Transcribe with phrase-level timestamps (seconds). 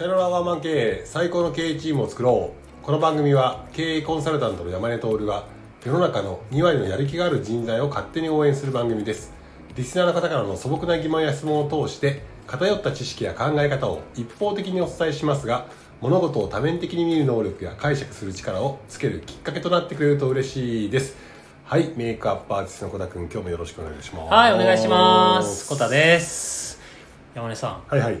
[0.00, 5.44] さよならワンマン経営最高の経営チームを作ろうこの番組は経営コンサルタントの山根徹が
[5.84, 9.34] 世の中の2割のやる気がある人材を勝手に応援する番組です
[9.76, 15.66] リスナーの方からの素朴な疑問や質問を通して偏った知識や考え方を一方的にお伝えしますが
[16.00, 21.14] 物事を多面的に見る能力や解釈する力をつけるきっかけとなってくれると嬉しいです
[21.66, 25.68] はいメイクアップアーティストの小田君今日もよろしくお願いしますはい、お願いします。
[25.68, 26.69] コタです。
[27.34, 27.82] 山根さん。
[27.88, 28.18] はいはい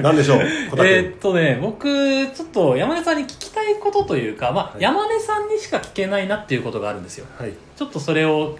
[0.00, 0.40] 何でしょう？
[0.84, 1.86] えーっとね、僕、
[2.34, 7.26] ちょっと山根さんに聞きたいことというか、まあ、はい山根さんにしか聞けないなっていうことがあるんですよ。
[7.38, 8.58] はいちょっとそれを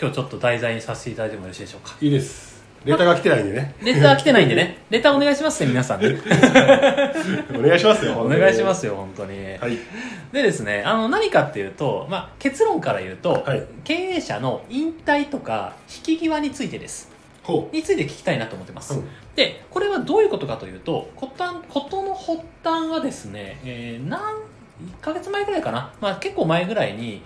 [0.00, 1.96] 今日ちょっと題材にさせていただいてもよろしいでしょうか？
[2.00, 2.48] いいです
[2.84, 6.16] レターが来てないんでね レター来てないんでね、レターお願いしますね、皆さんね。
[7.52, 9.36] お願いしますよお願いしますよ、本当に。
[9.60, 9.76] はい
[10.32, 15.72] でですね、あの、何かっていうと、まあ、結論から言うと、はい経営者の引退とか
[16.06, 17.10] 引き際についてです。
[17.48, 18.94] ほについて聞きたいなと思ってます。
[18.94, 25.92] うんで、これはどういうことかというと、ことことの発端はですね、えー、何、1ヶ月前ぐらいかな？
[26.00, 27.22] まあ結構前ぐらいに、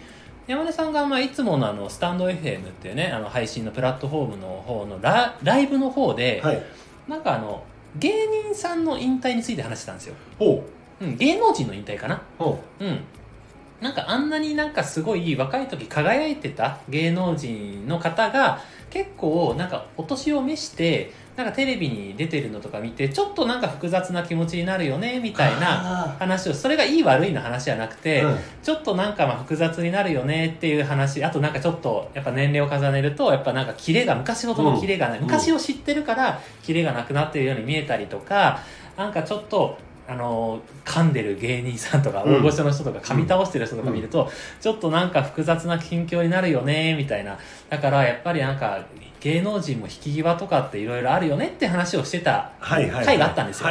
[0.46, 6.62] 山根さんが、まあ、いつものあの、スタンド FM っていうね、あの、配信のプラットフォームの方のラライブの方で、うはい
[7.08, 7.64] なんかあの、
[7.96, 10.14] 芸人さんの引退について話してたんですよ。
[10.38, 10.64] ほ
[11.00, 12.16] うん、芸能人の引退かな？
[12.38, 13.00] うほうん。
[13.82, 28.38] なんかあんなになんかすごい若い時輝いてた芸能人の方が結構なんかお年を召してなんかテレビに出てるのとか見てちょっとなんか複雑な気持ちになるよねみうたいなあ話をそれがいい悪いの話じゃなくて、ーうん。
[28.62, 38.60] ちょっとなんかまあ複雑になるよねっていう話あとなんかちょっとやっぱ年齢を重ねるとやっぱなんかキレが昔ほどのキレがない、うん昔を知ってるからキレがなくなってるように見えたりとか
[38.96, 39.78] なんかちょっと
[40.12, 42.34] あの噛んでる芸人さんとかうん。
[42.36, 47.38] 大御所の人とか噛み倒してる人とか見ると、ちょっとなんか複雑な心境になるよねみたいな。
[47.70, 48.84] だからやっぱりなんか
[49.20, 53.68] 芸能人も引き際とかっていろいろあるよねって話をしてた回があったんですよ、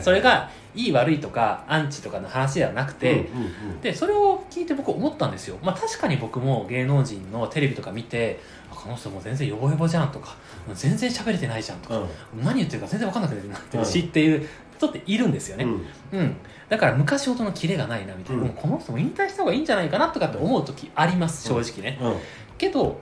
[0.00, 8.40] それがいい悪いとかアンチとかの話ではなくて、うんうんうんでそれを聞いて僕思ったんですよ、まあ、確かに僕も芸能人のテレビとか見て
[8.70, 10.36] あこの人もう全然ヨボヨボじゃんとか
[10.74, 12.02] 全然喋れてないじゃんとか、
[12.42, 16.18] 何言ってるか全然分かんなくなってるし、っていう人っているんですよね、うん。
[16.18, 16.36] うん。
[16.68, 18.48] だから昔ほどのキレがないなみたいな、うん。
[18.50, 22.16] この人も引退した方がいいんじゃないかなとかって思う時あります正直ね、うん。
[22.58, 22.98] けど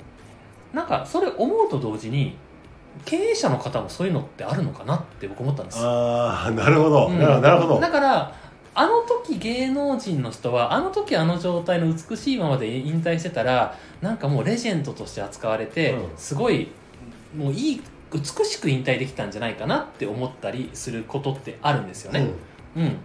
[0.73, 2.37] なんかそれ思うと同時に
[3.05, 5.79] 経営者の方もそういうのってあるのかなって僕思ったんです。
[5.81, 7.19] ああなるほど、うん。
[7.19, 7.81] なるほど。
[7.81, 8.35] だから
[8.77, 16.17] あの時芸能人の人はあの時あの状態の美しいままで引退してたらなんかもうレジェンドとして扱われて、うん。
[16.17, 16.69] すごい
[17.37, 17.83] もういい
[18.15, 22.31] 美しく引退できたんじゃないかなって思ったりすることってあるんですよね。
[22.77, 22.97] うん。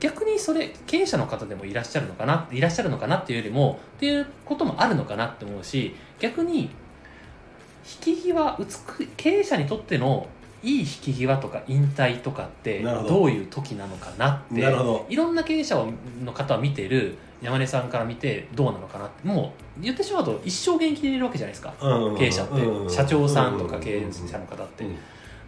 [0.00, 8.66] 逆にそれ経営者の方でもいらっしゃるのかないらっしゃるのかなっていうよりもっていうこともあるのかなって思うし逆に引き際美
[9.16, 10.26] 経営者にとっての
[10.62, 13.02] いい引き際とか引退とかってど。
[13.02, 14.60] どういう時なのかなって
[15.12, 15.86] いろんな経営者
[16.24, 19.26] の方を見てる山根さんから見てどうなのかなって。
[19.26, 21.72] もう言ってしまうと一生元気でいるわけじゃないですか。
[22.18, 24.96] 経営者って、社長さんとか経営者の方って、うん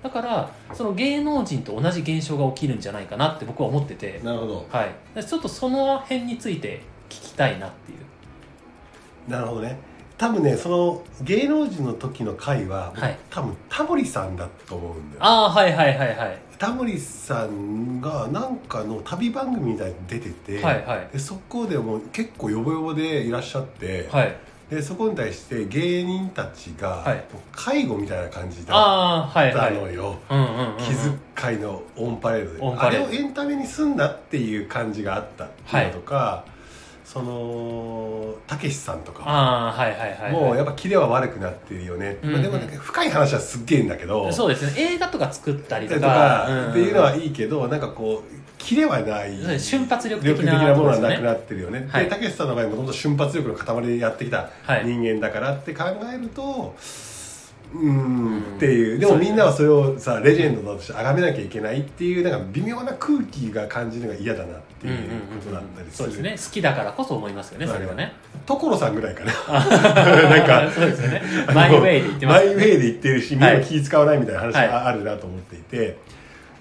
[0.02, 4.66] だからその芸能人と同じ現象が起きるんじゃないかなって僕は思ってて、なるほど。
[4.68, 9.30] はい、ちょっとその辺について聞きたいなっていう。
[9.30, 9.78] なるほどね。
[10.18, 13.18] 多分ねその芸能人の時の回は、はい。
[13.30, 15.24] 多分タモリさんだと思うんだよ。
[15.24, 21.08] ああはいはいはいはいタモリさんがなんかの旅番組みたいに出てて、はいはい。
[21.12, 24.36] でそこでもう結構ヨボヨボでいらっしゃって、はい。
[24.70, 27.24] でそこに対して芸人たちが、はい。
[27.50, 30.20] 介護みたいな感じだったはいのよ、
[30.78, 30.90] 気
[31.40, 36.44] 遣いのオンパレードで、あれをエンタメにすんだっていう感じがあったっていうのとか、
[37.12, 39.22] そのたけしさんとか。
[39.26, 40.32] ああはいはいはいはい。
[40.32, 44.32] もうやっぱキレは悪くなってるよね、うんまあでもなんか深い話はすっげえんだけど。
[44.32, 44.94] そうですね。
[44.94, 49.60] 映画とか作ったりととかっていうのはいいけどなんかこうキレはない。
[49.60, 51.86] 瞬発力力的なものはなくなってるよね。
[51.90, 52.04] はい。
[52.04, 54.86] でたけしさんの場合もともと瞬発力の塊でやってきたはい。
[54.86, 56.74] 人間だからって考えると
[57.74, 58.56] うーん。
[58.56, 58.98] っていう。
[58.98, 64.96] でもみんなはそれをさレジェンドとして崇めなきゃいけないっていうなんか微妙な空気が感じるのが嫌だなっていう
[65.42, 66.10] ことだったりする。
[66.10, 66.48] そうですね。
[66.50, 68.12] 好きだからこそ思いますよねそれはね。
[68.46, 69.32] 所さんぐらいかな。
[70.28, 71.22] なんかそうですよね。
[71.46, 74.68] あのマイウェイで言ってますマイウェイで言ってるしみんなはい気使わないみたいな話はい。
[74.68, 75.98] があるなと思っていて、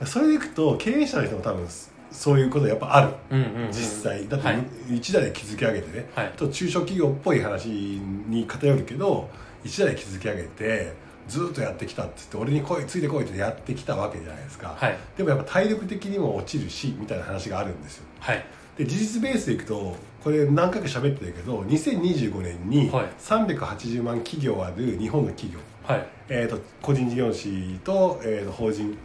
[0.05, 1.65] それでいくと経営者の人も多分
[2.11, 3.09] そういうことやっぱある。
[3.31, 4.27] うんうんうん実際。
[4.27, 4.59] だってはい。
[4.91, 6.31] 一代で築き上げてね、はい。
[6.35, 9.29] と中小企業っぽい話に偏るけど
[9.63, 10.93] 一代で築き上げて
[11.27, 14.97] ずっとやってきたって言って俺に来いついてこいってやってきたわけじゃないですか、はい。
[15.15, 18.05] でもやっぱ体力的にも落ちるしみたいな話があるんですよ。
[18.19, 18.45] はい。
[18.77, 23.05] で事実ベースでいくとこれ何回か喋ってるけど2025年にはい。
[23.19, 26.05] 380万企業ある日本の企業、はい。
[26.29, 28.97] えー、と個人事業主と,、えー、と法人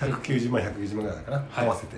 [0.00, 1.66] 190万190万ぐらいだかな、はい。
[1.66, 1.96] 合わせて。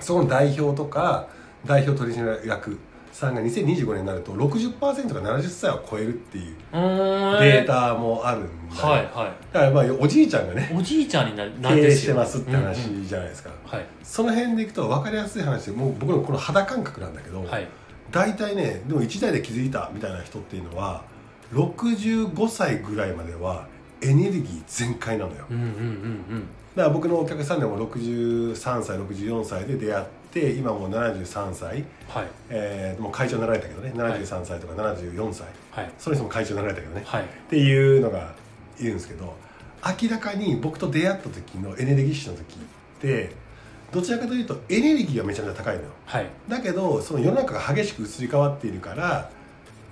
[0.00, 1.28] そこの代表とか
[1.64, 2.78] 代表取締役
[3.12, 4.80] さんが2025年になると60%
[5.12, 13.86] が70歳を超えるっていうデータもあるんだよはいはだからまあおじいちゃんがねいおじいちゃんにな経営してますって話うんうんじゃないですか、はい。
[14.02, 17.68] その辺でいくと分かりやすい話でもう僕のこの肌感覚なんだけど、はい。
[18.10, 21.04] 大体ねでも1代で気づいたみたいな人っていうのは
[21.52, 23.66] 65歳ぐらいまでは
[24.00, 25.44] エネルギー全開なのよ。
[25.50, 32.26] うんうんうんだから僕のお客さんでも63歳64歳で出会って今もう73歳、うんはい。
[32.48, 33.92] えーもう会長になられたけどね。
[33.94, 35.90] 73歳とか74歳、はい。
[35.98, 37.22] その人も会長になられたけどね、はい。
[37.22, 38.34] っていうのが
[38.78, 39.36] いるんですけど
[40.00, 42.58] 明らかに僕と出会った時のエネルギッシュの時っ
[43.00, 43.32] て
[43.92, 45.88] どちらかというとエネルギーがめちゃめちゃ高いのよ。
[46.06, 46.26] はい。
[46.48, 49.30] だけどその世の中が激しく移り変わっているから、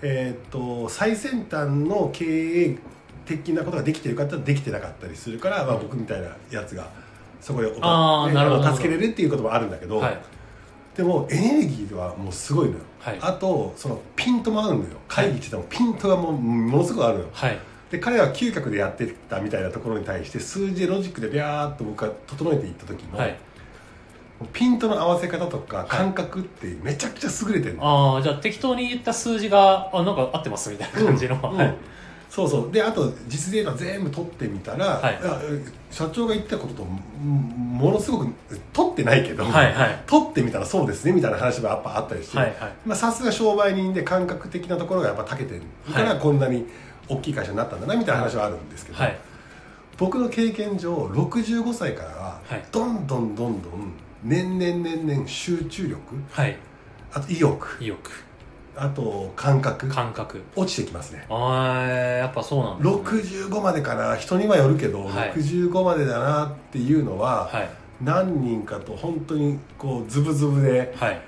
[0.02, 2.78] えーっと最先端の経営
[3.26, 6.88] 的なことができてるかって言ったらできてなかったりするから、まあ、僕みたいなやつが
[7.40, 10.18] そこでど助けれるっていうこともあるんだけど、はい。
[10.96, 13.18] でもエネルギーはもうすごいのよ、はい。
[13.20, 14.90] あとそのピントも合うのよ。
[15.08, 17.30] 会議しててもピントがもうものすごくあるのよ。
[17.32, 17.58] はい。
[17.90, 23.36] で彼は嗅覚でやってたみたいなところに対して数字でロジックでビャーっと僕が整えていった時の、はい。
[24.52, 25.90] ピントの合わせ方とかい。
[25.90, 31.56] 感覚ってめちゃくちゃ優れてるの、ああじゃあ適当に言った数字があなんか合ってますみたいな感じの、うん。
[31.56, 31.74] はい
[32.30, 32.72] そうそう。
[32.72, 35.14] であと実データ全部取ってみたら、はい。
[35.14, 35.20] や
[35.90, 36.90] 社長が言ったこととも
[37.24, 38.32] ものすごく
[38.72, 40.02] 取ってないけど、はいはい。
[40.06, 45.62] 取ってみたらそうですねみたいな話がやっぱあったりして、さすが商売人で感覚的なところがやっぱ長けてる
[45.92, 46.20] から、はい。
[46.20, 46.66] こんなに
[47.08, 49.18] 大きい会社になったんだなみたいな話はあるんですけど、はい。
[49.98, 52.64] 僕の経験上65歳からははい。
[52.70, 53.92] どんどんどんどん
[54.22, 56.00] 年々年々集中力
[56.30, 56.56] はい。
[57.12, 57.76] あと意欲。
[57.82, 58.29] 意欲
[58.76, 60.42] あと感覚感覚。
[60.56, 61.26] 落ちてきますね。
[61.28, 65.32] あーやっぱそうなんです、ね、65までかな人にはよるけど、はい。
[65.34, 67.70] 65までだなっていうのは、はい。
[68.02, 71.20] 何人かと本当にこうズブズブではい。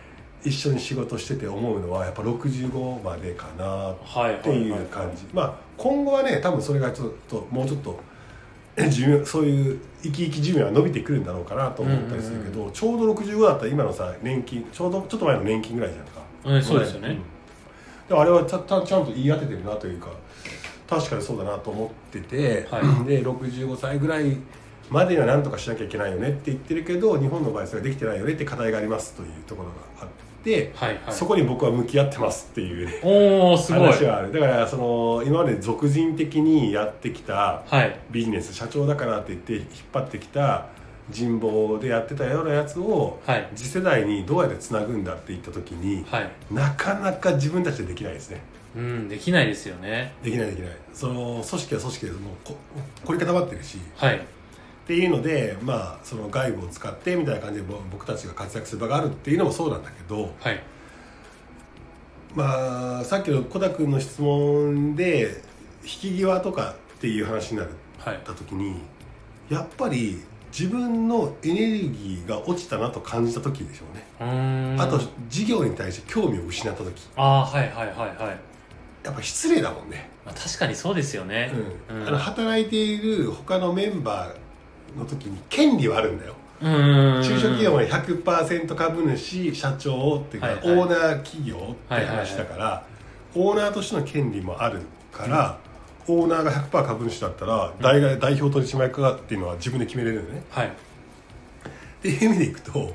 [0.45, 8.01] 一緒に仕事してて思うのはやっぱ65までかなはいっていう感じ、まあ今後はね多分それがちょっともうちょっと
[8.75, 17.15] え寿命そういう生き生き寿命は伸びてくるんだろうかなと思ったりするけど、ちょうど65だったら今のさ年金ちょうどちょっと前の年金ぐらいじゃんか、うんそうですよね。
[17.15, 17.23] ん。
[18.09, 20.09] であれはちゃちゃんと言い当ててるなというか
[20.89, 22.83] 確かにそうだなと思ってて、はい。
[23.07, 24.37] で65歳ぐらい
[24.91, 30.09] までには何とかしなきゃいけないよねって言ってるけど日本の場合それができてないよねって課題がありますというところがあっ
[30.45, 31.15] て、はいはい。
[31.15, 33.01] そこに僕は向き合ってますっていうね。
[33.03, 33.83] おおすごい。
[33.87, 34.33] 話はある。
[34.33, 37.99] だからその今まで俗人的にやってきたはい。
[38.11, 40.67] ビジネス社長だからって言って引っ張ってきた
[41.11, 43.49] 人望でやってたようなやつをはい。
[43.55, 46.31] 次世代にどうやってつなぐんだって言った時にはい。
[46.51, 48.41] なかなか自分たちでできないですね。
[48.75, 50.15] うんできないですよね。
[50.23, 50.71] できないできない。
[50.95, 52.57] その組織は組織でもうこ
[53.05, 53.79] 凝り固まってるし。
[53.97, 54.17] はい。
[54.17, 54.21] っ
[54.85, 60.63] ていうのでまあその外部を使ってみたいな感じでぼ僕たちが活躍する場があるっていうのもそうなんだけどはい。
[62.35, 65.43] まあさっきの小田君の質問で
[65.83, 68.77] 引き際とかっていう話になるはいた時に
[69.51, 70.23] やっぱり
[70.57, 73.85] 自分のエネルギーが落ちたなと感じた時でしょ
[74.21, 76.93] うね、あと事業に対して興味を失った時。
[77.17, 78.39] ああはいはいはいはい、
[79.03, 81.51] やっぱ失礼だもんね、まあ、確かにそうですよね。
[81.91, 82.01] うん。
[82.03, 82.09] うん。
[82.09, 86.35] あの働いている他のメンバーの時に権利はあるんだよ。
[86.61, 90.79] 中小企業は100%株主社長っていうか、はいはい。
[90.79, 92.85] オーナー企業って話だから、
[93.35, 95.59] オーナーとしての権利もあるから、
[96.09, 100.43] オーナーが100%株主だったら代替代表取締役かっていうのは自分で決めれるのね。
[100.51, 100.67] はい。
[100.69, 100.71] っ
[102.03, 102.95] ていう意味でいくと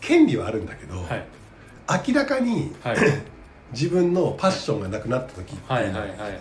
[0.00, 1.26] 権利はあるんだけど、はい。
[2.08, 2.96] 明らかにはい。
[3.72, 5.64] 自分のパッションがなくなった時って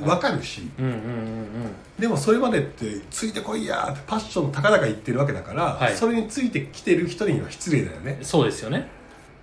[0.04, 1.72] 分かるしうんうんうんうん。
[1.98, 5.96] でもそれまでってついてこいやーってパッション高々言ってるわけだから、はい。
[5.96, 8.20] それについてきてる人には失礼だよね。
[8.22, 8.88] そうですよね。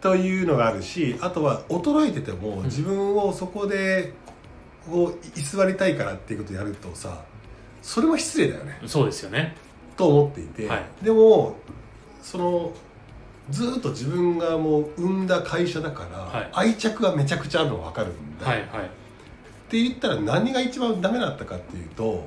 [0.00, 4.12] というのがあるしあとは衰えてても自分をそこで
[4.88, 7.22] こう居座りたいからっていうことをやるとさ
[7.82, 8.78] それも失礼だよね。
[8.86, 9.56] そうですよね。
[9.96, 10.84] と思っていて、はい。
[11.02, 11.56] でも
[12.22, 12.72] その
[13.50, 16.48] ずーっと自分がもう生んだ会社だから、はい。
[16.52, 18.46] 愛着がめちゃくちゃあるの分かるんだ。
[18.46, 18.86] よ、はいはい。
[18.86, 18.88] っ
[19.70, 22.26] て言ったら何が一番ダメだったかっていうと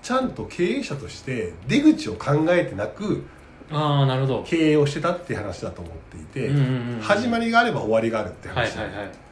[0.00, 3.24] ちゃんと経営者として出口を考えてなく
[3.70, 4.44] ああなるほど。
[4.46, 9.23] 経営をしてたっていう話だと思っていて、うんうんうん始まりがあれば終わりがあるってはい話だよはいはい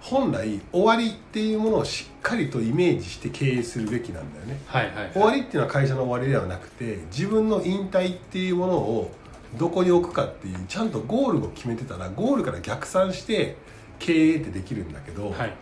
[0.00, 4.58] 本来終わりっていうものをしっかりとイメージして経営するべきなんだよね。
[4.66, 5.12] はいはいはい。
[5.12, 9.10] 終わりっていうのは会社の終わりではなくて自分の引退っていうものを
[9.58, 13.56] どこに置くかっていうちゃんとゴールを決めてたらゴールから逆算して
[13.98, 15.52] 経営ってできるんだけど、はい。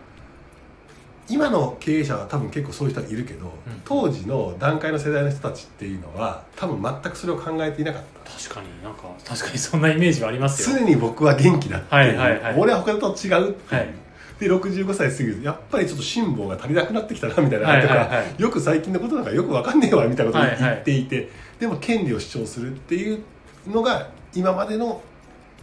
[1.31, 3.51] 今の経営者は多分結構そういう人はいるけど、
[3.85, 8.31] 当時の段階の世代の人たちっていうのは多分全くそれを考えていなかった。
[8.31, 10.77] 確かになんか確かにそんなイメージはありますよ。
[10.79, 12.55] 常に僕は元気だってはいはいはい。
[12.57, 13.93] 俺は他と違うっていう、はい
[14.39, 18.17] で65歳過ぎるとやっぱりちょっと辛抱が足りなくなってきたなみたいな、とか、はいはい。
[18.19, 21.05] はいよく最近のことなんかよくわかんねえわみたいなことをはいはい言ってい。
[21.05, 21.29] て、
[21.59, 23.21] でも権利を主張するっていう
[23.67, 25.01] のが今までの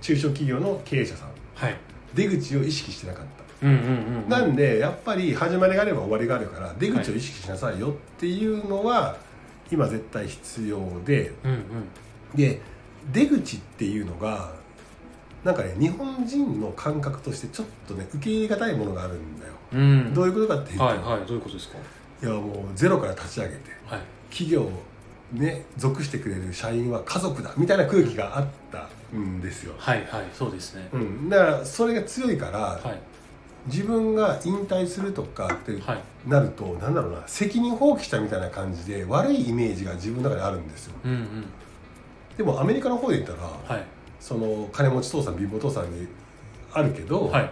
[0.03, 1.29] 中小企業の経営者さん。
[1.55, 1.77] はい。
[2.15, 3.27] 出口を意識してなかっ
[3.61, 3.67] た。
[3.67, 4.29] うんうんうんうん。
[4.29, 9.17] なんでやっぱり始まりがあれば終わりがあるから出口を意識しなさいよっていうのは
[9.73, 11.61] 今絶対必要でうんうん。
[12.35, 12.61] で
[13.13, 14.53] 出口っていうのが
[15.47, 19.53] なんかね日本人の感覚としてちょっとね受け入れがたいものがあるんだよ。
[19.73, 20.13] うん。
[20.13, 21.79] どういうことかっていうと、はいはいどういうことですか？
[22.23, 24.01] いやもうゼロから立ち上げてはい。
[24.31, 24.69] 企業
[25.33, 30.89] ね属してくれる社員は家族だみたいな空気があったんですよ、はいはいそうですね。
[30.93, 32.99] うん、だからそれが強いから、はい。
[33.67, 35.99] 自分が引退するとかってはい。
[36.29, 40.95] なると、なんだろうな責任放棄したみたいな感じで悪いイメージが自分の中であるんですよ。
[41.05, 41.45] うんうん。
[42.37, 43.85] でもアメリカの方で言ったら、はい
[44.21, 46.07] その金持ち父さん貧乏父さんに
[46.73, 47.51] あるけど、はい。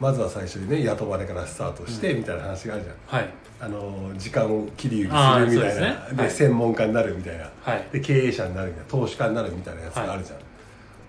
[0.00, 2.96] まずは最初にね雇われからスタートして、みたいな話があるじゃん。
[3.06, 3.30] はい。
[3.60, 5.96] あの時間を切り売りするみたいなですね。
[6.16, 6.30] で,、はい。
[6.30, 7.50] 専門家になるみたいな。
[7.60, 7.88] はい。
[7.92, 10.38] で経営者になるみたいな投資家になるみたいなやつがあるじゃん、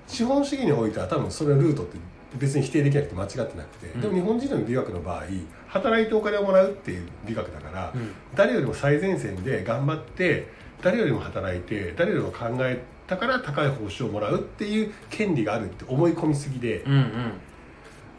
[0.08, 1.98] 資本主義においては多分それのルートって
[2.38, 4.02] 別に否定できなくて間違ってなくて、うん。
[4.02, 5.24] でも日本人の美学の場合
[5.68, 8.12] 働いてお金をもらうっていう美学だから、うん。
[8.36, 10.48] 誰よりも最前線で頑張って
[10.84, 17.32] 誰よりも働いて誰よりも考えたから高い報酬をもらうっていう権利があるって思い込みすぎで、うんうん。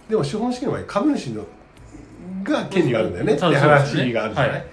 [0.08, 1.46] でも資本主義の場合株主の
[2.42, 3.56] が権利があるんだよねって話
[4.12, 4.58] があるじゃない、はい。
[4.58, 4.66] だか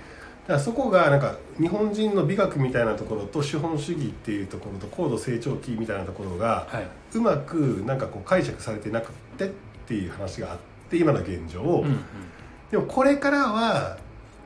[0.47, 6.87] らそこがなんか日本人の美学みたいなところと資本主義っていうところと高度成長期みたいなところがはい。
[7.13, 9.49] うまくなんかこう解釈されてなくてっ
[9.87, 10.57] ていう話があっ
[10.89, 11.99] て今の現状、うんうん。
[12.69, 13.97] でもこれからは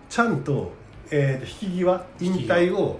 [0.09, 0.71] ちゃんと,、
[1.11, 2.99] えーと引き際引退を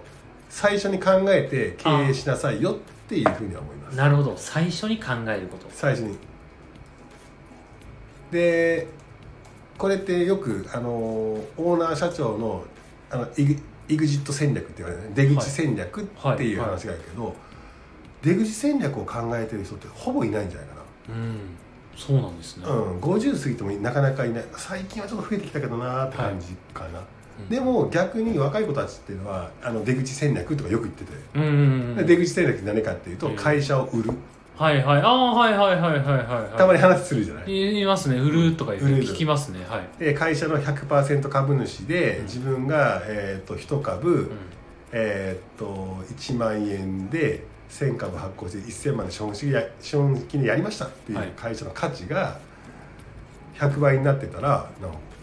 [0.55, 2.75] 最初に考えて経営しなさいよっ
[3.09, 3.97] ていうふうには思います。
[3.97, 4.37] なるほど。
[4.37, 5.67] 最初に考えること。
[5.69, 6.17] 最初に。
[8.31, 8.87] で
[9.77, 12.63] これってよくあのオーナー社長の
[13.11, 15.11] あのイグイグジット戦略って言われるね。
[15.13, 16.05] 出口戦略っ
[16.37, 17.35] ていう話があるけど、
[18.21, 20.75] 出口戦略を考えてる人ってほぼいないんじゃないか
[21.09, 21.37] うん。
[21.97, 22.65] そうなんですね。
[22.65, 24.45] な、うん、50過ぎてもなかなかいない。
[24.55, 27.01] 最近はちょっと増えてきたけどなーって感じかな、
[27.49, 31.53] でも逆に若い子たちっていうのはあの出口戦略とかよく言ってて、うんうんう
[31.93, 33.35] んで出口戦略って何かっていうとうん。
[33.35, 34.11] 会社を売る、
[34.55, 35.01] はいはい。
[35.01, 38.17] ああはいはいはいはいはいはいたまに話するじゃない、言いますね。
[38.17, 39.59] 売るとか言って聞きますね。
[39.67, 39.99] はい。
[39.99, 42.23] で会社の100%株主でうん。
[42.23, 44.29] 自分が、えー、と1株、うん。
[44.91, 51.33] えー、と1万円で1000株発行して1000万で資本主義や資本金でやりましたっていうはい。
[51.35, 52.39] 会社の価値が
[53.59, 55.14] 100倍になってたらな 10, 10億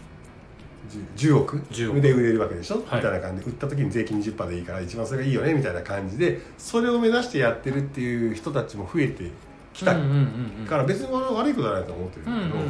[1.15, 1.61] 10億
[2.01, 2.95] で売れるわけでしょ、はい。
[2.97, 3.43] みたいな感じ。
[3.43, 9.31] で売った時に税金20%でいいから一番それがいいよねみたいな感じでそれを目指してやってるっていう人たちも増えて
[9.73, 12.65] きたから別に悪いことはないと思ってるんだけど、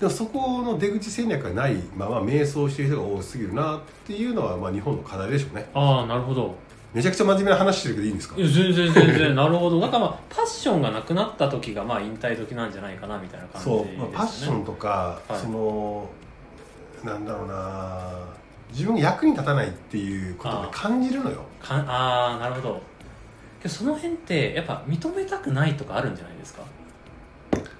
[0.00, 5.68] でもそこの出口戦略がないまま迷走してる人が多すぎるなっていうのはまあ日本の課題でしょうね。
[5.74, 6.54] ああなるほど。
[6.94, 8.36] めちゃくちゃ真面目な話してるけどいいんですか？
[8.36, 9.80] いや全然全然なるほど。
[9.80, 13.98] なんかまあパッションがなくなった時がまあ引退時なんじゃないかなみたいな感じそう、ですね。
[13.98, 15.38] まあ、パッションとか、はい。
[15.38, 16.08] その
[17.04, 18.10] なんだろうな。
[18.72, 21.44] 自分が役に立たないっていうことで感じるのよ。
[21.60, 22.82] かああなるほど。
[23.68, 26.62] その辺ってやっぱ認めたくないとかあるんじゃないですか？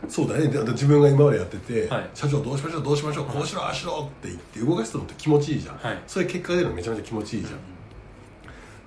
[0.08, 0.48] そうだね。
[0.48, 2.10] で自分が今までやってて、はい。
[2.14, 6.02] 社長どうしましょうどうしましょうこうしろああしろって言って動かすのって気持ちいいじゃん、はい。
[6.06, 7.58] そういう結果が出るのめちゃめちゃ気持ちいいじゃん、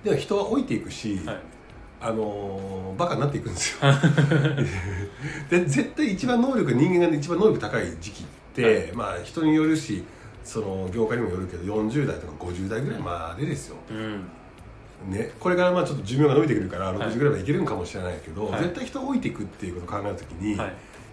[0.04, 1.36] でも人は老いていくし、はい。
[2.02, 3.92] あのーバカになっていくんですよ。
[5.50, 8.92] で絶対一番能力人間が一番能力高い時期って、はい。
[8.94, 10.02] まあ人によるし
[10.44, 14.28] その業界にもよるけど40代とか50代ぐらいまでですよ、うん。
[15.08, 16.98] ね、これからまあちょっと寿命が伸びてくるからはい。
[16.98, 18.62] 60ぐらいまでいけるんかもしれないけど、はい。
[18.62, 20.72] 絶対人が老いていくっていうことを考えた時に、はい。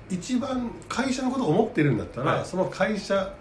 [0.10, 2.46] 一番会社のことを思ってるんだったら、はい。
[2.46, 3.34] その会社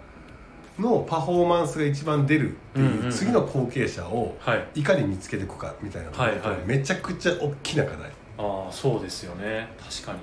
[0.79, 4.81] のパフォーマンスが一番出るっていう,、次の後継者をはい。
[4.81, 9.69] いかに見つけていくかみたいなところめちゃくちゃ大きな課題、ああそうですよね。
[9.79, 10.19] 確かに。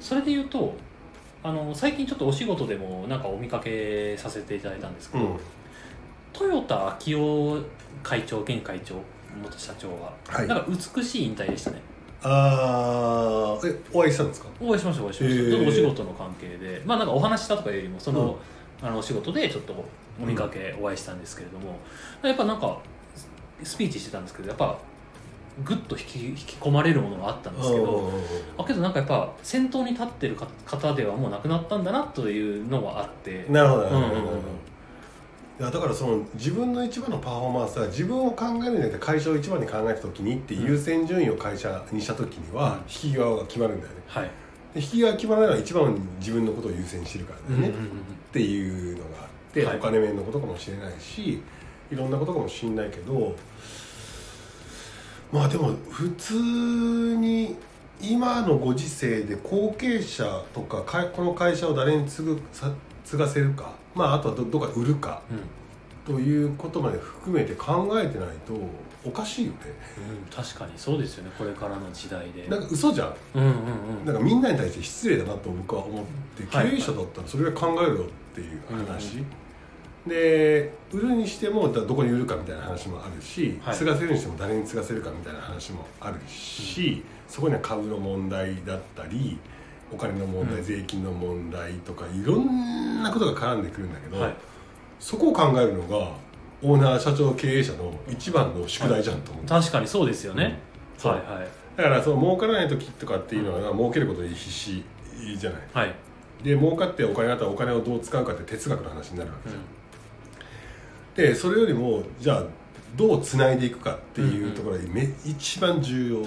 [0.00, 0.74] それで言うと
[1.42, 5.38] あの最近ちょっとお仕事でもなんかお見かけさせていただいたんですけど、うん。
[6.34, 7.64] 豊田昭夫
[8.02, 8.96] 会長現会長
[9.42, 10.46] 元社長は、はい。
[10.46, 11.80] なんか美しい引退でしたね。
[12.22, 14.48] あーえお会いしたんですか？
[14.60, 15.50] お会いしましたお会いしました、へー。
[15.50, 16.82] ちょっとお仕事の関係で。
[16.84, 18.36] まあなんかお話ししたとかよりもその,、
[18.82, 19.74] あのお仕事でちょっと
[20.20, 21.78] お見かけお会いしたんですけれども、
[22.22, 22.78] やっぱなんか
[23.62, 24.76] スピーチしてたんですけどやっぱ
[25.64, 28.12] ぐっと引き引き込まれるものがあったんですけど
[28.56, 33.46] あけどなんかやっぱ先頭に立ってるか方ではもうなくなったんだなというのはあって。
[33.48, 34.38] なるほどなるほど、うんうんうん。
[35.60, 44.02] いやだからその自分の一番のパフォーマンスは自分を考えるんじゃなくて会社を一番に考えた時にって優先順位を会社にした時には引き際が決まるんだよね。
[44.06, 44.30] はい、
[44.74, 49.76] で引き際が決まらないのは一番に自分のことを優先してるからだよね、っていうのがあって、はい。
[49.78, 51.42] お金面のことかもしれないし
[51.90, 53.34] いろんなことかもしれないけど
[55.32, 56.34] まあでも普通
[57.16, 57.56] に
[58.00, 62.72] 今のご時世で後継者とかかこの会社を誰に継ぐさ
[63.04, 63.72] 継がせるか。
[63.94, 65.22] まああとはどどっかで売るか。
[65.30, 66.14] うん。
[66.14, 68.54] ということまで含めて考えてないと
[69.04, 69.58] おかしいよね。
[69.98, 72.48] うん、確かにそうですよねこれからの時代で。
[72.48, 73.14] なんか嘘じゃん。
[73.34, 73.52] うんうんう
[74.02, 74.04] ん。
[74.06, 76.04] なんかみんなに対して失礼だなと僕は思っ
[76.36, 76.76] て経はい。
[76.76, 79.24] 営者だったらそれぐらい考えるよっていう話、
[80.08, 83.76] で売るにしてもだどこに売るかみたいな話もあるし、はい。
[83.76, 89.38] 継がせるにしても誰に継がせるかみたいな話もあるし、そこには株の問題だったり
[89.92, 90.64] お金の問題、うん。
[90.64, 94.34] 税金の問題とかいろんなことが絡んでくるんだけど、はい。
[94.98, 96.12] そこを考えるのが
[96.62, 100.58] オーナー社長経営者の一番の宿題じゃんと思う、確かにそうですよね、
[100.96, 101.12] そう。
[101.12, 101.48] はいはい。
[101.76, 104.84] だからその儲からない時とかっていうのは、儲けることに必死
[105.38, 105.62] じゃない。
[105.72, 105.94] はい、
[106.42, 109.64] で儲かってお金があったらお金をどう使うかって哲学の話になるわけうじゃん、ん、
[111.18, 112.44] でそれよりもじゃあ
[112.96, 116.22] どうつないでいくかっていうところがめ、一番重要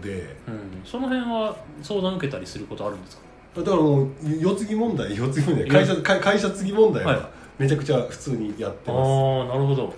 [0.00, 0.36] で。
[0.46, 3.22] うん、その辺は相談受けたりすることあるんですか？
[3.56, 4.08] だからもう
[4.40, 5.68] 世継ぎ問題世継ぎ問題。
[5.68, 9.92] 会社会会社継ぎ問題はめちゃくちゃ普通にやってああまなるほど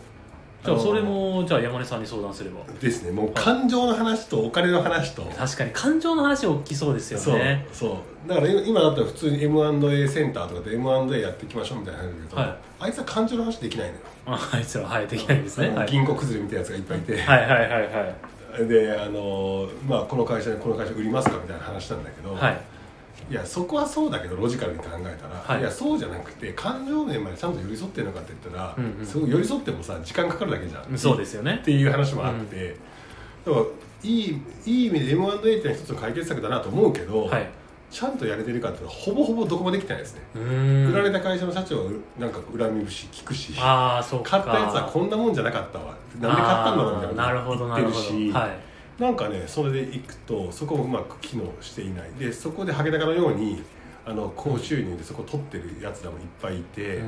[0.64, 2.60] じゃあそれもじゃあ山根さんに相談すれば。
[2.78, 3.10] すですね。
[3.12, 7.66] もう感情の話とお金の話と、確かに感情の話大きそうですよね。
[7.70, 8.28] そうそう。
[8.28, 12.56] だから今今だったら普通に M&A センターとかで M&A やっていきましょうみたいな話だけど、はい。
[12.80, 14.00] あいつは感情の話できないのよ。
[14.26, 18.66] ああいつらはいできないんですね、銀行崩れみたいなやつがいっぱいいて、はいはいはいはい。
[18.66, 22.60] であのまあこの会社にこの会社売りますかみたいな話なんだけど、はい
[23.30, 25.60] い、やそこはそうだけどロジカルに考えたら、はい。
[25.60, 30.98] い、やそうじゃなくて感情面までちゃんと寄り添ってるのかって言ったら、うんうんすごい寄り添ってもさ時間かかるだけじゃん。
[30.98, 31.58] そうですよね。
[31.62, 32.76] っていう話もあって、
[33.46, 33.64] だから
[34.02, 37.48] いいいい意味で M&A っていうのは一つの解決策だなと思うけど、はい。
[37.90, 44.30] ちゃんとやれてるかっていうのはほぼほぼどこもできてないですね、売られた会社の社長はなんか恨み節聞くしああそうか。
[44.30, 45.94] 買ったやつはこんなもんじゃなかったわ。
[46.20, 47.96] なんで買ったんだろうみたいななるほどなるほど。
[47.96, 52.10] はいなんかねそれでいくとそこをうまく機能していない。
[52.18, 53.62] でそこでハゲタカのように
[54.06, 57.02] あの高収入でそこを取ってるやつらもいっぱいいて、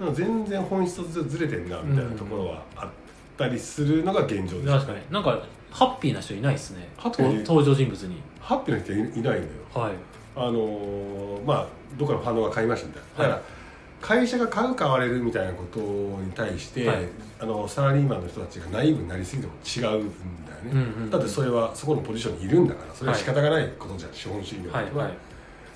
[0.00, 0.14] うん。
[0.14, 2.88] 全然本質とずれてるなみたいなところはあっ
[3.36, 4.98] たりするのが現状です、確かに。
[5.10, 6.88] なんかハッピーな人いないですね。
[7.02, 8.22] 登場人物に。
[8.40, 9.46] ハッピーな人いいないのよ。
[9.74, 9.92] はい。
[10.36, 11.66] あのーまあ
[11.98, 13.08] どっかのファンドが買いましたみたいな。
[13.18, 13.57] だから、はい
[14.00, 16.98] 会社が買う買われるみたいなことに対して、はい。
[17.40, 20.08] あのサラリーマンの人たちがナイーブになりすぎても違うん
[20.46, 21.10] だよね、うんうんうん。
[21.10, 24.94] だってそれはそこのポジションにいるんだからそれは仕方がないことじゃん、資本主義においては、はい。
[24.94, 25.12] はい。
[25.12, 25.14] っ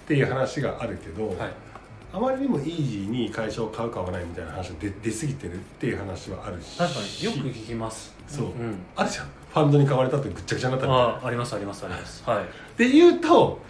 [0.07, 1.37] ていう話があるけど、はい。
[2.15, 6.77] あまりにもイージーに会社を買う買わないみたいな話が出出過ぎてるっていう話はあるし。
[6.77, 8.15] 確かによく聞きます。
[8.29, 9.27] そう、ん、あるじゃん。
[9.53, 12.23] ファンドに買われたってぐっちゃぐちゃになったみたいなありますありますあります。
[12.27, 12.45] はい。
[12.79, 13.61] で言うと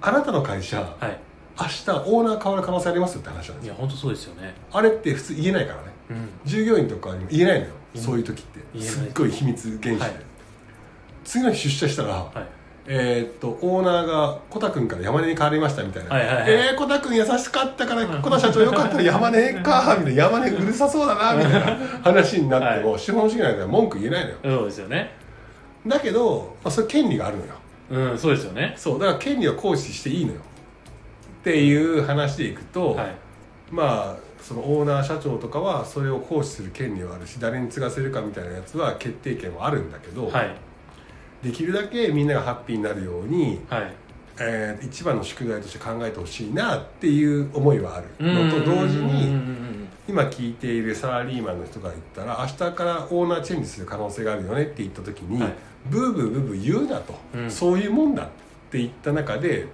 [0.00, 1.18] あなたの会社はい
[1.60, 3.64] 明日オーナー変わる可能性ありますよって話なんですよ。
[3.64, 4.54] いや本当そうですよね。
[4.72, 5.88] あれって普通言えないからね。
[6.10, 6.28] うん。
[6.44, 7.72] 従業員とかにも言えないのよ。
[7.94, 8.94] うんそういう時って言えない。
[8.94, 10.24] すっごい秘密厳守で、はい。
[11.24, 12.62] 次の日出社したら、はい。
[12.86, 16.50] えーっとオーナーがコタ君から山根に変わりましたみたいな「はいはいはい。
[16.50, 24.36] えー、コタ君優しかったからコタ社長よかったら山根か」みたいな「山根うるさそうだな」みたいな話になっても、は資本主義なんでは文句言えないのよ。
[24.58, 25.12] そうですよね。
[25.86, 27.52] だけど、まあ、それ権利があるのよ。
[27.90, 28.74] うんそうですよね。
[28.76, 28.98] そう。
[28.98, 30.40] だから権利を行使していいのよ
[31.42, 33.14] っていう話でいくと、はい。
[33.70, 40.54] まあそのオーナー社長とかはそれを行使する権利はあるし誰に継がせるかみたいなやつは決定権はあるんだけど、はい。
[41.42, 43.92] できるだけみんながハッピーになるように、はい。
[44.40, 55.54] えー一番の宿題として考えてほしいなっていう思いはあるのと同時にうん今聞いているサラリーマンの人が言ったら明日からオーナーチェンジする可能性があるよねって言った時に、はい。
[55.86, 57.50] ブーブーブーブー言うなと、うん。
[57.50, 58.26] そういうもんだっ
[58.70, 59.68] て言った中で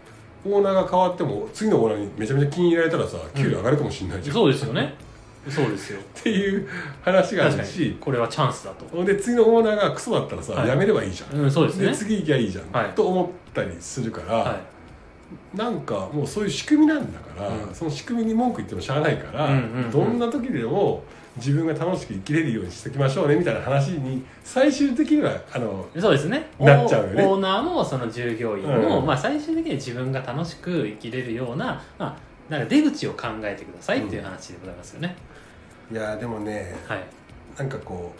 [0.44, 4.94] オーナーが変わっても次のオーナーにめちゃめちゃ気に入られたらさ給料上がるかもしれないじゃん、そうですよね。
[5.48, 6.00] そうですよ。
[6.00, 6.68] っていう
[7.02, 7.96] 話があるしに。
[8.00, 9.04] これはチャンスだと。
[9.04, 10.70] で次のオーナーがクソだったらさ、はい。
[10.70, 11.94] 辞めればいいじゃん、うんそうですね。
[11.94, 12.92] 次行きゃいいじゃん、はい。
[12.92, 14.60] と思ったりするから、は
[15.54, 15.56] い。
[15.56, 17.74] なんかもうそういう仕組みなんだから、うん。
[17.74, 19.90] その仕組みに文句言ってもしゃあないから、うんうんうん。
[19.90, 21.02] どんな時でも
[21.38, 26.50] 自分が楽しく生きれるようにしておきましょうねみたいな話に最終的にはあのそうですね。
[26.58, 27.24] なっちゃうよね。
[27.24, 29.06] オーナーもその従業員も、うん。
[29.06, 32.16] まあ、最終的には自分が楽しく生きれるような,、まあ、
[32.52, 35.16] なんか出口を考えてくださいっていう話でございますよね、
[35.90, 37.04] いやでもねはい。
[37.56, 38.12] なんかこ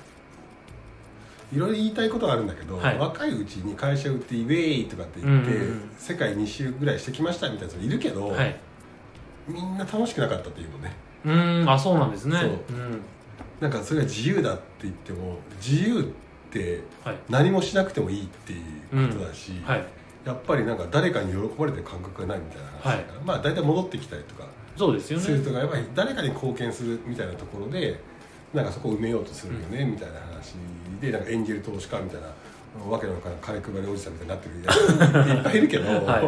[1.53, 2.99] いろいろ言いたいことがあるんだけど、はい。
[2.99, 5.91] 若いうちに会社売ってイベーイとかって言って、うんうんうん。
[5.97, 8.55] 世界2周ぐらいしてきましたみたいな人いるけど、はい。
[9.49, 10.93] みんな楽しくなかったっていうのね
[11.29, 12.39] うーんあそうなんですね。
[12.41, 12.51] そう。
[12.51, 13.01] うん。
[13.61, 16.05] なんかそれが自由だって言っても自由っ
[16.51, 17.17] てはい。
[17.29, 18.57] 何もしなくてもいいってい
[19.05, 19.85] うことだし、はい。
[20.25, 24.45] やっぱりなんか誰かに喜ばれてる感覚がないみたいな話だから、まあ大体戻ってきたりとか
[24.77, 27.99] そうですよするねとかやっぱり誰かに貢献するみたいなところで
[28.53, 30.55] なんかそこを埋めようとするよね、みたいな話
[31.01, 31.23] でなん。
[31.23, 32.27] かエンジェル投資家みたいな
[32.91, 36.25] わけのわからん金配りおじさんみたいになってるやついっぱいいるけど、はい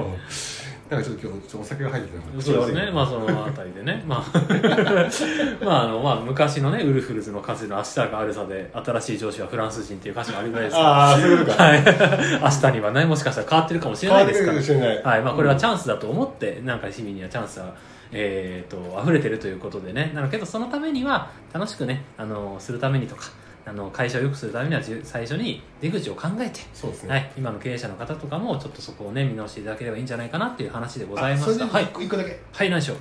[0.90, 2.90] なんかちょっと今日お酒が入っててそうですね。
[2.90, 4.02] まあそのあたりでね。
[4.08, 4.24] まあ。
[5.64, 11.82] まああのまあ昔のねウルフルズの歌詞の「明日があるさ」で新しい上司はフランス人っていう歌詞があるぐらいですああそういうことか、はい、
[12.42, 14.26] 明日にはねもしかしたら変わってるかもしれない。
[14.26, 15.14] ですから変わってくるかもしれない。
[15.14, 15.22] はい。
[15.22, 17.72] まあ、これはチャンスだと思って、なんか市民にはチャンスは、
[18.12, 20.10] えー、と溢れてるということでね。
[20.14, 23.30] なのけどそのためには楽しくねあのするためにとか
[23.66, 31.66] あの会社を良くするためには最初に出口を考えて、そうですね、はい、今の経営者の方とかもちょっとそこをね見直していただければいいんじゃないかなっていう話でございました。
[31.66, 31.84] はい。
[31.84, 32.40] 一個だけ。
[32.52, 32.96] はい何でしょう？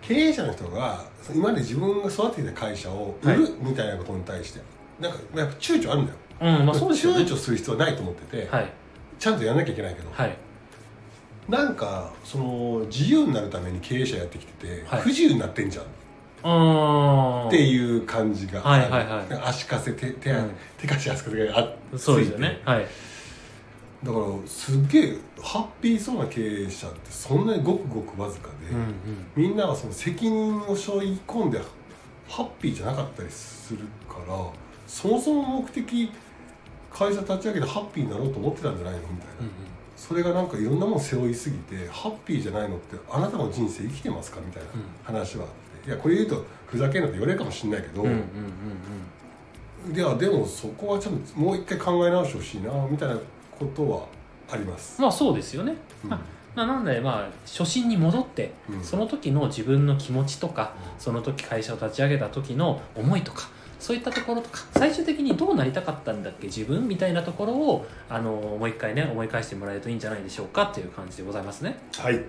[0.00, 4.60] 経営者の人が今まで自分が育ててきた会社を売るみたいなことに対して、
[5.00, 7.24] なんかやっぱ躊躇あるんだよ、うんまあそうですよね。
[7.24, 8.72] 躊躇する必要はないと思ってて、はい。
[9.18, 10.36] ちゃんとやらなきゃいけないけど、はい。
[11.48, 15.00] なんかその自由になるために経営者やってきてて、はい。
[15.00, 15.84] 不自由になってんじゃん。
[15.84, 15.86] っ
[16.42, 19.42] うーんていう感じがはいはいはい。
[19.44, 20.50] 足かせ手手,、うん。
[20.76, 22.60] 手かし足かせがあそうですよね。
[22.64, 22.86] はい。
[24.04, 28.92] だからすっげえハッピーそうな経営者ってそんなにごくごくわずかで、うんうん。
[29.34, 31.60] みんなはその責任を背負い込んで
[32.28, 34.36] ハッピーじゃなかったりするから
[34.86, 36.10] そもそも目的
[36.92, 39.48] 会社立ち上げてハッピーになろうと思ってたんじゃないのみたいな、うん
[39.98, 44.68] それがなんかいろんなもの背負いすぎてハッピーじゃないのってあなたの人生生きてますかみたいな
[45.02, 45.54] 話はあって
[45.88, 48.22] いやこれ言うとふざけんなって言われるかもしれないけど、うんうんうん
[49.88, 49.96] うん。
[49.96, 53.16] いやでもそこはちょっともう一回考え直してほしいなみたいな
[53.58, 54.06] ことは
[54.50, 55.00] あります。
[55.00, 55.74] まあそうですよね、
[56.04, 56.10] うん。
[56.10, 56.20] まあ
[56.54, 58.84] まあ、なんでまあ初心に戻って、うん。
[58.84, 63.48] その時の自分の気持ちとか、その時会社を立ち上げた時の思いとか
[63.78, 71.78] そういったところとか最終的にどうなりたかったんだっけ自分みたいなところをあのもう一回ね思い返してもらえるといいんじゃないでしょうかっていう感じでございますね。
[71.96, 72.14] はい。
[72.14, 72.22] はい。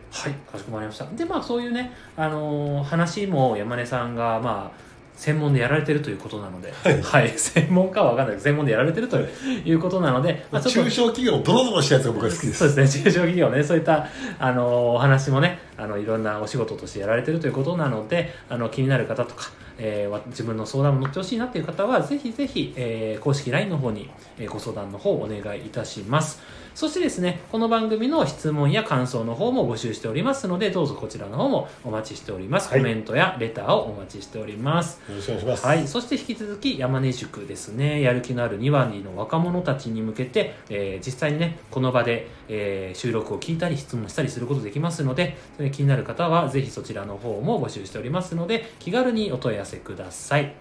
[0.52, 1.06] かしこまりました。
[1.06, 6.72] でまあそういうねあの話も山根さんがまあ専門でやられてるということなので、
[7.04, 8.36] はい、専門家は分かんない。
[8.36, 12.60] けど専門でやられてるということなので、まあ、中小企業のドロドロしたやつが僕は好きです。
[12.60, 14.08] そうですね、中小企業ね、そういった、
[14.40, 24.10] あの、お話もね、あの、いろんなお仕事としてやられてるということなので、あの、気になる方とか、えー自分の相談を乗ってほしいなという方は、ぜひぜひ、えー公式 LINE の方に、
[24.50, 26.40] ご相談の方をお願いいたします。
[26.80, 32.70] そしてですね、この番組の質問や感想の方も募集しておりますので、どうぞこちらの方もお待ちしております。
[32.70, 35.02] はいコメントやレターをお待ちしております。
[35.10, 35.66] よろしくお願いします。
[35.66, 50.54] はい、そして引き続き山根塾ですねやる気のある2割の若者たちに向けて、えー実際にねこの場で、えー収録を聞いたり質問したりすることできますのでそれ気になる方はぜひそちらの方も募集しておりますので気軽にお問い合わせください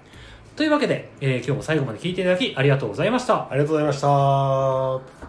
[0.56, 5.27] というわけで、えー今日も最後まで聞いていただきありがとうございましたありがとうございました。